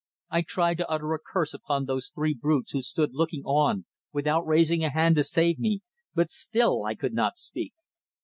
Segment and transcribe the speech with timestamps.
[0.31, 4.47] I tried to utter a curse upon those three brutes who stood looking on without
[4.47, 5.81] raising a hand to save me,
[6.15, 7.73] but still I could not speak.